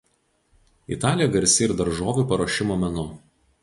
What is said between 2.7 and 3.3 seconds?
menu.